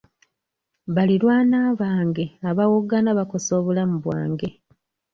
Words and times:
Baliraanwa 0.95 1.61
bange 1.81 2.25
abawoggana 2.49 3.09
bakosa 3.17 3.51
obulamu 3.59 3.95
bwange. 4.03 4.49